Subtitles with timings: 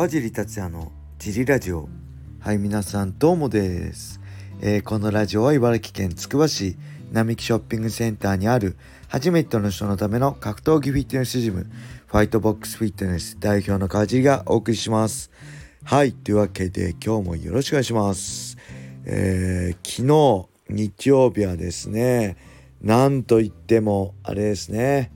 [0.00, 1.86] 川尻達也のジリラジオ。
[2.38, 4.18] はい皆さんどうもです、
[4.62, 6.78] えー、このラジオは茨城県つくば市
[7.12, 8.78] 並木ショッピングセンターにある
[9.08, 11.66] 初めての人のための格闘技フィットネスジム
[12.06, 15.30] ファイトボックスフィットネス代表の川尻がお送りします。
[15.84, 18.56] はいというわけで今日もよろしくお願いします。
[19.04, 20.08] えー、昨
[20.70, 22.38] 日日曜日はですね
[22.80, 25.12] なんといってもあれですね。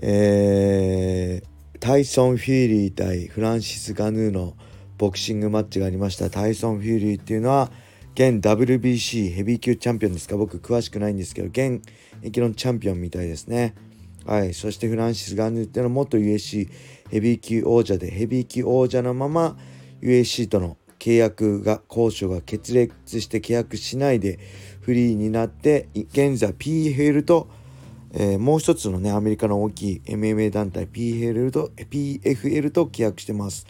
[0.00, 4.54] えータイソン・フューリー対フランシス・ガヌーの
[4.98, 6.30] ボクシングマッチがありました。
[6.30, 7.70] タイソン・フューリーっていうのは
[8.14, 10.36] 現 WBC ヘビー級チャンピオンですか？
[10.36, 11.82] 僕詳しくないんですけど現
[12.22, 13.74] 役のチャンピオンみたいですね。
[14.24, 14.54] はい。
[14.54, 16.68] そしてフランシス・ガヌーっていうのは元 USC
[17.10, 19.56] ヘビー級王者でヘビー級王者のまま
[20.00, 24.38] USC との契約が交渉が決裂して契約しないで
[24.80, 27.48] フリーになって現在 PFL と
[28.18, 33.66] えー、もう一つのねアメリカの大きい MMA 団体 PFL と PFL と契約してます。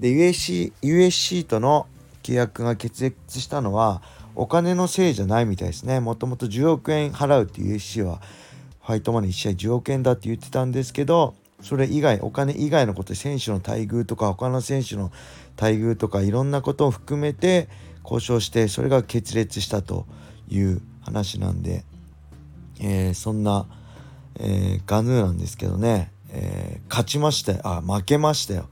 [0.00, 1.86] で USC, USC との
[2.22, 4.00] 契約が決裂したのは
[4.34, 6.00] お金のせいじゃないみたいですね。
[6.00, 8.22] もともと10億円払うって USC は
[8.86, 15.12] ファイトマネー1試合10億円だって言ってたんですけどそれ以外お金以外のこと選手の待遇とか他の選手の
[15.60, 17.68] 待遇とかいろんなことを含めて
[18.02, 20.06] 交渉してそれが決裂したと
[20.48, 21.84] いう話なんで
[22.80, 23.66] えー、そんな、
[24.38, 28.68] えー、ガヌーなんですけどね、えー、勝ちましたあ負けましたよ。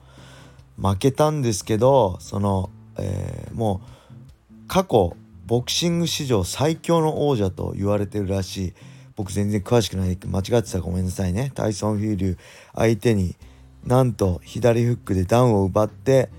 [0.77, 8.73] 負けたんですけどその、えもう過去ボクシング史上最強の王者と言われてるらしい。
[9.17, 10.19] 僕全然詳しくない。
[10.27, 11.53] 間違ってたらごめんなさいね。
[11.55, 12.39] タイソン・フィーリュー
[12.75, 13.36] 相手に
[13.84, 16.30] なんと左フックでダウンを奪って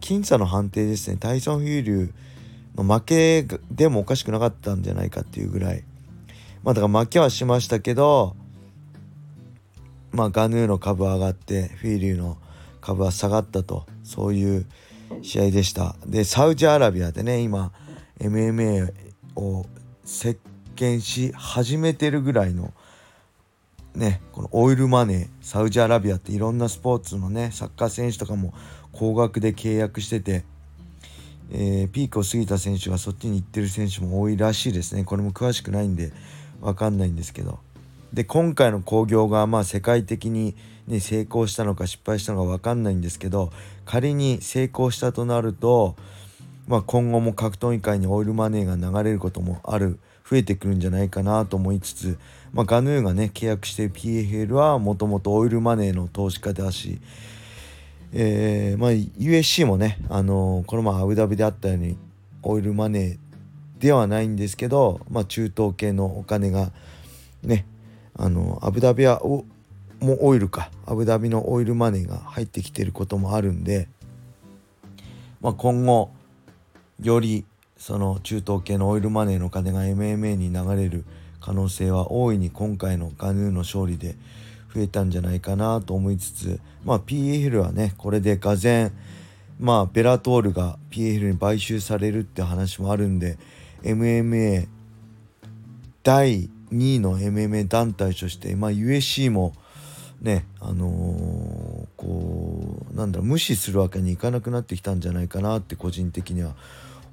[0.00, 1.16] 僅差の判定ですね。
[1.18, 5.84] タイソン・フィーリューの負けでもおかしくなかったんじゃないかっていうぐらい。
[6.62, 8.36] まあだから負けはしましたけど
[10.12, 12.38] まあガヌーの株上がってフィーリューの
[12.80, 14.66] 株は下がったとそういう
[15.22, 15.96] 試合でした。
[16.06, 17.72] でサウジアラビアでね今
[18.18, 18.92] MMA
[19.36, 19.66] を
[20.04, 20.38] 席
[20.76, 22.72] 巻し始めてるぐらいの
[23.94, 28.54] ねこのオイルマネーサウジアラビアっていろんなスポーツのねサッカー選手とかも
[28.92, 30.44] 高額で契約してて
[31.54, 35.04] えー、ピークを過ぎた選手がそっちに行ってる選手も多いらしいですね。
[35.04, 36.10] これも詳しくないんで
[36.62, 37.58] 分かんないんですけど。
[38.12, 40.54] で今回の興行がまあ世界的に、
[40.86, 43.50] ね、成功したのか失敗したのか分かんないんですけど
[43.86, 45.96] 仮に成功したとなると、
[46.68, 52.18] まあ、今後も格闘技界にオイルマネーが流れることもある増えてくるんじゃないかなと思いつつ、
[52.52, 56.98] まあ、ガヌーがね契約してる PFL はもともとオイルマネーの投資家だし、
[58.12, 61.96] えーまあ、USC もね、あのー、この前アブダビであったように
[62.42, 63.31] オイルマネー
[63.82, 66.70] ではないんですけど、まあ、中東系のお金が
[67.42, 67.66] ね
[68.14, 69.44] あのアブダビはお
[69.98, 70.70] もオイルか。
[70.86, 73.88] アブダビのオイルマネーが入ってきてることもあるんで、
[75.40, 76.10] まあ、今後
[77.00, 77.44] より
[77.76, 81.04] その中東系のオイルマネーの金が MMA に流れる
[81.40, 84.14] 可能性は大いに今回のガヌーの勝利で
[84.72, 88.92] 増えたんじゃないかなと思いつつまあ PFL はねこれでがぜ
[89.58, 93.38] まあベラトールが PFL に買収されるって話もあるんで
[93.82, 94.68] MMA
[96.02, 99.52] 第2位の MMA 団体として、まあ、USC も
[100.20, 106.54] ねあのー、こうなんだろう無視するわけにいかなくなってきたんじゃないかなって個人的には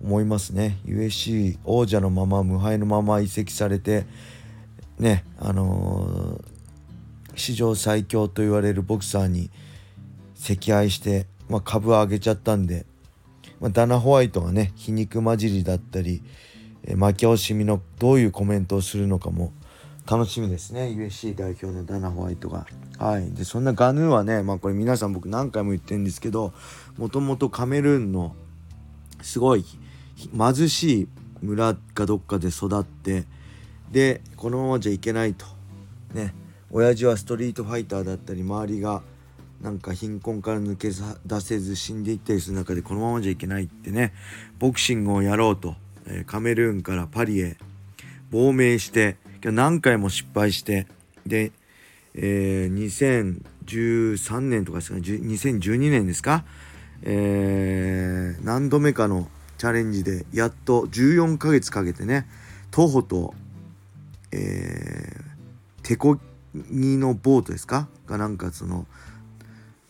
[0.01, 0.77] 思いますね。
[0.85, 4.05] USC 王者のまま無敗のまま移籍されて
[4.97, 9.49] ねあのー、史上最強と言われるボクサーに
[10.35, 12.85] 溺愛して、まあ、株を上げちゃったんで、
[13.59, 16.21] まあ、ダナ・ホワイトがね皮肉交じりだったり
[16.83, 19.51] え負け惜しみのどういうコメントをするのかも
[20.09, 20.87] 楽しみですね。
[20.87, 22.65] USC 代表のダナ・ホワイトが。
[22.97, 26.51] はい、でそんなガヌーはね、まあ、これ皆さん僕何回も言ってるんですけど
[26.97, 28.35] もともとカメルーンの
[29.21, 29.63] すごい
[30.37, 31.07] 貧しい
[31.41, 33.23] 村かどっかで育って
[33.91, 35.45] でこのままじゃいけないと。
[36.13, 36.33] ね。
[36.71, 39.01] 親父はストリートファイターだったり周りが
[39.61, 44.13] なんか貧困から抜け出せず死んでいったりする中でこのままじゃいけないってね。
[44.57, 45.75] ボクシングをやろうと。
[46.25, 47.57] カメルーンからパリへ
[48.31, 50.87] 亡命して何回も失敗して
[51.25, 51.51] で、
[52.13, 53.33] えー、
[53.65, 56.43] 2013年とかですか2012年ですか、
[57.03, 62.27] えー、何度目かのチャレンジでやっと14ヶ月かけてね
[62.71, 63.33] 徒歩と、
[64.31, 65.23] えー、
[65.83, 66.19] 手こ
[66.71, 68.85] ぎのボートですかがなんかその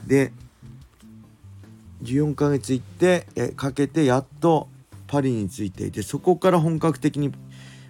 [0.06, 0.32] で
[2.04, 4.70] 14ヶ月行ってえかけてやっと
[5.10, 7.32] パリについていてそこから本格的に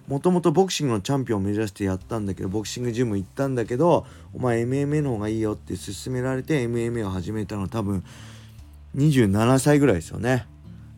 [0.08, 8.02] もともとボクシングのチャンピオンを目指してやったんだけどボクシングジム行ったんだけどお前 MMA の方がいいよって勧められて MMA を始めたの多分
[8.96, 10.46] 27歳ぐらいですよね。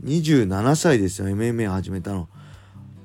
[0.04, 2.28] 27歳ですよ MMA 始めたの。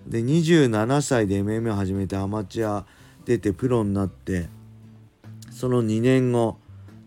[0.07, 2.85] で27歳で MMA を始めてアマチュア
[3.25, 4.47] 出てプロになって
[5.51, 6.57] その2年後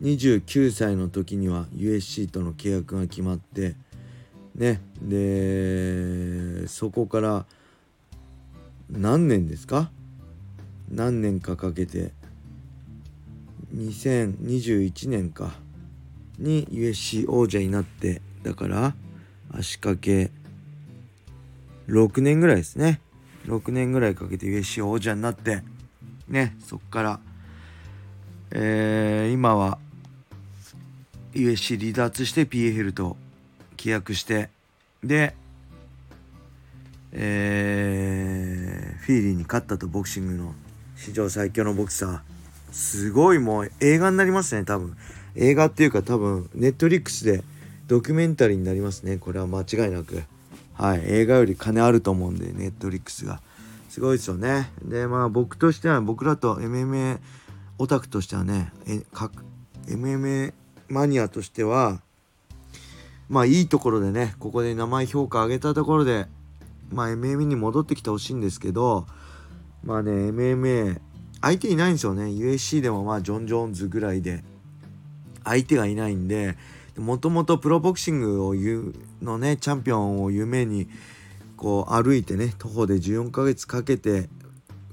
[0.02, 3.76] 29歳の時には USC との契約が決まって
[4.60, 4.80] ね。
[5.00, 7.46] でそこから
[8.90, 9.90] 何年ですか？
[10.90, 12.12] 何年かかけて
[13.74, 15.54] 2021年か
[16.38, 18.94] に USC 王者になってだから
[19.52, 20.30] 足掛け
[21.88, 23.00] 6年ぐらいですね。
[23.46, 25.62] 6年ぐらいかけて USC 王者になって
[26.28, 27.20] ねそっから
[28.50, 29.78] えー、今は
[31.32, 33.16] USC 離脱して PFL と
[33.80, 34.50] 契約して
[35.02, 35.34] で
[37.12, 40.54] えー、フィーリーに勝ったとボクシングの
[40.96, 42.20] 史上最強のボクサー。
[42.72, 44.96] すごいもう映画になりますね多分。
[45.34, 47.42] 映画っていうか多分ネットリックスで
[47.88, 49.16] ドキュメンタリーになりますね。
[49.16, 50.22] これは間違いなく。
[50.74, 53.40] はい映画より金あると思うんでネットリックスが。
[53.88, 54.70] すごいですよね。
[54.84, 57.18] でまあ僕としては僕らと MMA
[57.78, 59.44] オタクとしてはねえ各
[59.86, 60.52] MMA
[60.88, 62.02] マニアとしては
[63.30, 66.26] まあいいところでねここで名前評価上げたところで
[66.90, 69.06] まあ MMA に戻ってきてほしいんですけど
[69.84, 71.00] まあね MMA
[71.40, 72.24] 相手いないんですよね。
[72.24, 74.44] USC でもまあジョン・ジョーンズぐらいで
[75.44, 76.56] 相手がいないんで
[76.98, 78.54] もともとプロボクシングを
[79.22, 80.88] のねチャンピオンを夢に
[81.56, 84.28] こう歩いてね徒歩で14ヶ月かけて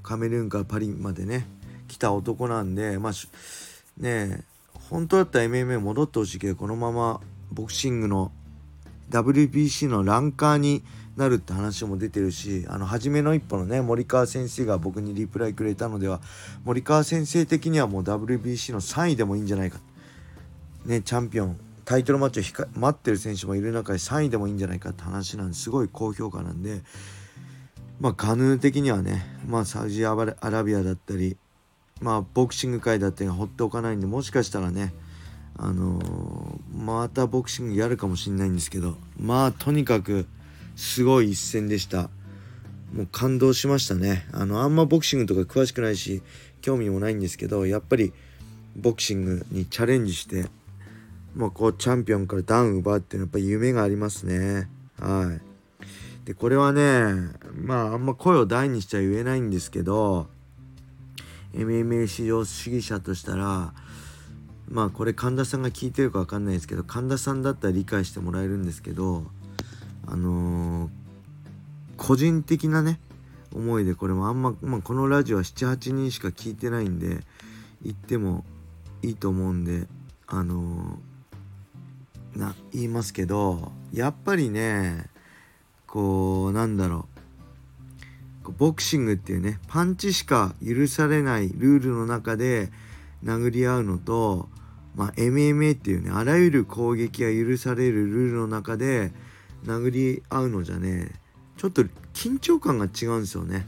[0.02, 1.46] カメルーンからパリまでね
[1.88, 3.12] 来た男なんでまあ
[3.98, 4.44] ね
[4.88, 7.20] 本当だったら MMA 戻ってほしいけどこのまま
[7.52, 8.32] ボクシングの
[9.10, 10.82] WBC のランカーに
[11.16, 16.20] なるって話も出てるしあの初めの一歩のね森川先生が僕にリプライくれたのでは
[16.64, 19.80] 森川先生的にはもう WBC の3位でもいいんじゃないか。
[20.86, 26.82] ねチャンピオンタイトルマッチを待ってる選手もいる中で3位でもいいんじゃないかって話なんですごい高評価なんで
[27.98, 31.36] まあカヌー的にはねまあサウジアラビアだったり
[32.00, 34.92] まあボクシング界だったり放っておかないんでもしかしたらね
[35.58, 40.26] あのー、またボクシングやるかもしんないんですけどまあとにかく
[40.76, 42.10] すごい一戦でした。
[42.94, 44.26] もう感動しましたね。
[44.32, 46.22] あのあんまボクシングとか詳しくないし
[46.62, 48.12] 興味もないんですけどやっぱり
[48.76, 50.46] ボクシングにチャレンジして
[51.34, 54.68] もうこうチャンピオンからダウン奪うっていうのはやっぱ夢がありますね。
[54.98, 55.48] はい。
[56.26, 57.12] でこれはね
[57.54, 60.28] まああんま声を大にしちゃ言えないんですけど
[61.54, 63.72] MMA 市場主義者としたら
[64.70, 69.24] まあこれ神田さんが聞いてるか分かんないですけど神田さんだったら理解してもらえるんですけど
[70.06, 70.90] あのー、
[71.96, 73.00] 個人的なね
[73.54, 77.20] 思いでこれもあんま、まあ、このラジオは78人しか聞いてないんで
[77.82, 78.44] 言っても
[79.02, 79.86] いいと思うんで
[80.26, 85.06] あのー、な言いますけどやっぱりね
[85.86, 87.06] こうなんだろ
[88.46, 92.70] うボクシングっていうねパンチしか許されないルールの中で
[93.24, 94.48] 殴り合うのと、
[94.94, 99.12] まあ、MMA っていうねあらゆる攻撃が許されるルールの中で
[99.64, 101.10] 殴り合うのじゃね
[101.56, 101.82] ちょっと
[102.14, 103.66] 緊張感が違うんですよね。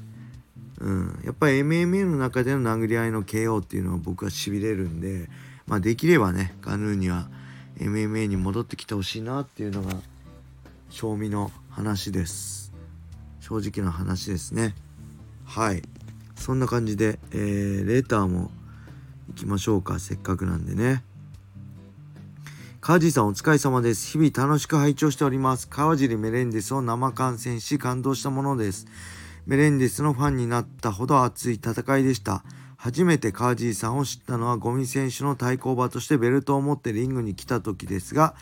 [0.79, 5.29] うん、やっぱり MMA の中での殴り合いの KO っていうのは僕はしびれるんで、
[5.67, 7.29] まあ、できればねカヌーには
[7.79, 9.93] MMA に戻ってきてほしいなっていうのが
[10.89, 12.73] 賞味の話です。
[13.41, 14.75] 正直な話ですね。
[15.45, 15.83] はい。
[16.37, 18.51] そんな感じで、えー、レーターも
[19.31, 21.03] 行きましょうかせっかくなんでね
[22.81, 24.19] 川尻さんお疲れ様です。
[24.19, 25.69] 日々楽しく拝聴しております。
[25.69, 28.87] 川尻メレンデスを生観戦し感動したものです。
[29.47, 32.43] メレンデスのファンになったほど熱い戦いでした。
[32.79, 38.35] 初めて川尻さんを知ったのはゴミ選手の対抗馬としてベルトを持ってリングに来た時ですが、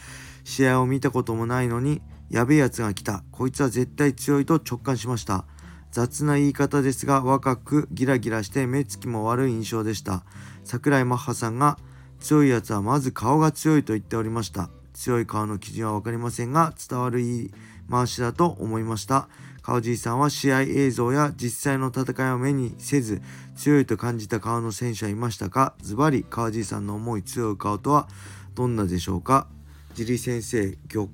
[0.45, 3.25] 試合を見たこともないのに、やべえやつが来た。
[3.33, 5.45] こいつは絶対強いと直感しました。
[5.90, 10.25] 雑な言い方ですが、若くギラギラして目つきも悪い印象でした。
[10.68, 11.78] 桜井マッハさんが
[12.20, 14.68] 強いやつはまず顔が強いと言っておりました。
[14.92, 17.50] 強い顔の基準は分かりませんが伝わる言い
[17.88, 19.28] 回しだと思いました。
[19.62, 23.22] 川尻さんは試合映像や実際の戦いを目にせず
[23.56, 25.72] 強いと感じた顔の選手はいましたか？
[25.80, 28.06] ズバリ川尻さんの思い強い顔とは
[28.54, 29.46] どんなでしょうか？
[29.94, 31.08] ジリ先生ご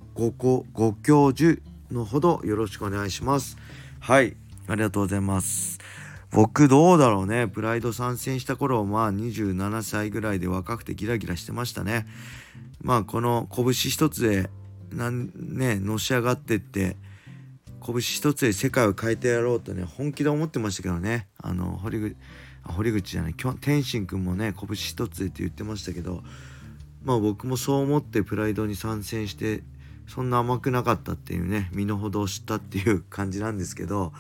[0.73, 1.61] ご教授
[1.93, 3.57] のほどよろしくお願いします。
[4.01, 5.79] はいありがとうございます。
[6.35, 7.47] 僕どうだろうね。
[7.47, 12.07] プライド参戦した頃まあ27歳ぐらいで若くてギラギラしてましたね。
[12.83, 14.51] まあこの拳一つで
[14.91, 16.97] なんねのし上がってって
[17.87, 21.29] 拳一つで世界を変えてやろうとね本気で思ってましたけどね。
[21.41, 22.17] あの堀口
[22.65, 26.25] 堀口じゃない天心君もね拳一つでって言ってましたけど
[27.05, 29.63] まあ僕もそう思ってプライドに参戦して
[30.09, 34.13] そんな甘くなかったっていうね身の程を知ったっていう感じなんですけど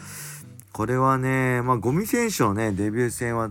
[0.74, 3.50] これはねまあゴミ選手のねデビュー戦は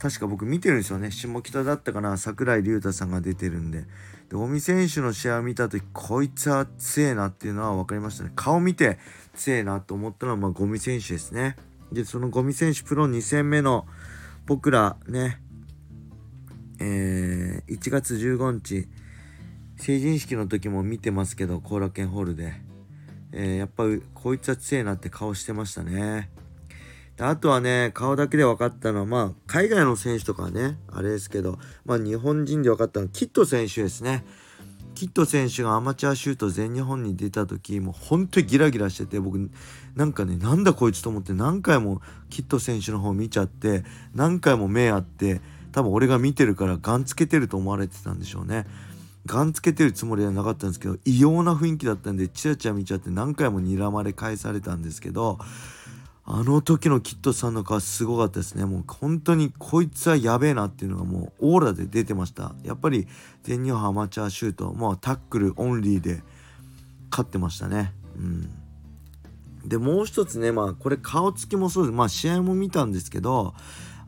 [0.00, 1.12] 確か僕見てるんですよね。
[1.12, 2.18] 下北だったかな。
[2.18, 3.84] 櫻井隆太さんが出てるんで。
[4.28, 8.32] で尾身選手の試合を見た時こいつは強えなっていうのは分かりましたね。
[8.34, 8.98] 顔見て
[9.34, 11.56] 強えなと思ったのはまあゴミ選手ですね。
[11.92, 13.86] でそのゴミ選手プロ2戦目の
[14.44, 15.40] 僕らね
[16.78, 18.88] えー、1月15日
[19.78, 22.54] 成人式の時も見てますけど後楽園ホールで、
[23.32, 26.28] えー、やっぱりこいつは強えなって顔してましたね。
[27.18, 34.24] あとはね、顔だけで分かったのは、まあ、海外の選手とかね、あれですけど、まあ、日本人で分かったのは、キット選手ですね。
[34.94, 39.50] キット選手がアマチュアシュート全日本に出た時、もう本当にギラギラしてて、僕、
[39.94, 45.40] なんかね、なんだこいつと思って何回もキット選手の方見ちゃって、何回も目あって、
[45.72, 48.66] 多分俺が見てるからガンつけてると思われてたんでしょうね。
[49.26, 55.38] ガンつけてるつもりはなかったんですけど、異様な雰囲気だったんで、チラチラ見ちゃって何回も睨まれ返されたんですけど、
[56.28, 58.64] あの時のキットさんの顔すごかったですね。
[58.64, 62.52] もう本当にこいつはやべえなっていうのがもうオーラで出てました。
[62.64, 63.06] やっぱり
[63.44, 66.24] 全日本アマチュアシュート、まあタックルオンリーで
[67.12, 67.92] 勝ってましたね。
[68.16, 68.50] うん。
[69.68, 71.92] で、もう一つね、まあこれ顔つきもそうです。
[71.94, 73.54] まあ試合も見たんですけど、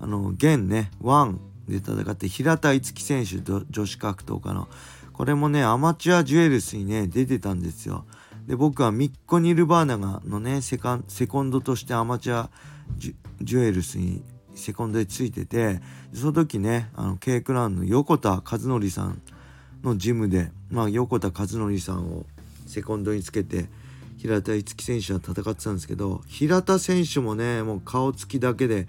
[0.01, 3.37] あの、現ね、ワンで戦って平田樹選手
[3.71, 4.67] 女子格闘家の、
[5.13, 8.07] これもね、アマチュアジュエルスにね、出てたんですよ。
[8.49, 12.51] で僕はミッコ・ニルバーナがのねセカンセコンドとしてアマチュア
[12.99, 14.23] ジュエルスに
[14.55, 15.81] セコンドでついてて
[16.15, 19.21] その時ねあの K クラウンの横田和則さん
[19.85, 22.25] のジムで、まあ、横田和則さんを
[22.67, 23.67] セコンドにつけて
[24.17, 28.89] 平田樹選手は戦ってたんですけど平田選手もねもう顔つきだけで、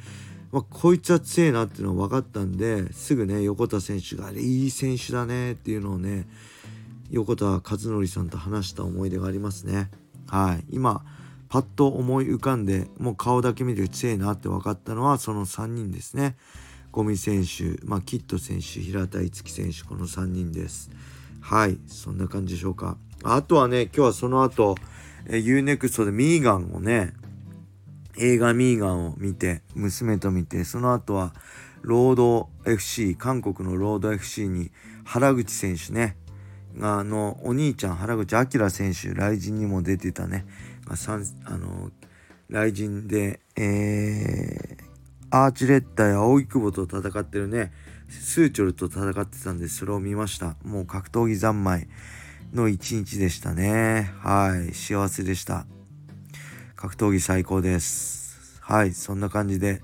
[0.54, 6.28] まあ、こいつは強えなっていうのは分かったんですぐね横田選手があれいい選手だねっていうのをね
[7.10, 9.90] 横田和則さんと話した思い出がありますね。
[10.28, 10.66] はい。
[10.70, 11.04] 今
[11.50, 16.36] パッと思い浮かんでもう顔だけ見て強いなって分かったのはその3人ですね。
[16.92, 20.90] ゴミ選手、まあ、キッド選手平田樹選手この3人です。
[21.42, 21.78] はい。
[21.88, 22.98] そんな感じでしょうか。
[23.24, 24.76] あとはね今日はその後
[25.28, 27.14] え UNEXT でミーガンをね
[28.18, 31.34] 映画ミーガンを見て娘と見てその後は
[31.82, 34.72] ロード FC 韓国のロード FC に
[35.06, 36.18] 原口選手ね
[36.82, 40.46] あのお兄ちゃん原口明選手雷神にも出てたね。
[40.88, 41.92] あの
[42.50, 44.84] 雷神で、えー、
[45.30, 47.72] アーチレッダーや青井久保と戦ってるね。
[48.10, 50.56] スーチョルと戦ってたんでそれを見ました。
[50.64, 51.88] もう格闘技三昧
[52.54, 54.12] の一日でしたね。
[54.20, 55.66] はい幸せでした。
[56.76, 58.60] 格闘技最高です。
[58.62, 59.82] はいそんな感じで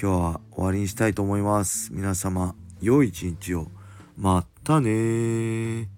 [0.00, 1.92] 今日は終わりにしたいと思います。
[1.92, 3.68] 皆様良い一日を。
[4.16, 5.97] またね